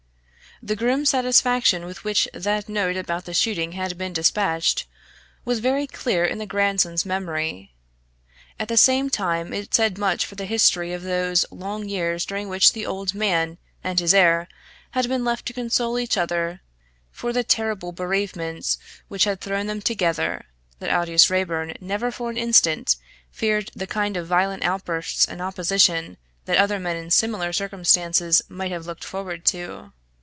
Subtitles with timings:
[0.63, 4.85] The grim satisfaction with which that note about the shooting had been despatched,
[5.43, 7.73] was very clear in the grandson's memory.
[8.59, 12.47] At the same time it said much for the history of those long years during
[12.47, 14.47] which the old man and his heir
[14.91, 16.61] had been left to console each other
[17.11, 18.77] for the terrible bereavements
[19.07, 20.45] which had thrown them together,
[20.77, 22.97] that Aldous Raeburn never for an instant
[23.31, 28.69] feared the kind of violent outburst and opposition that other men in similar circumstances might
[28.71, 29.91] have looked forward to.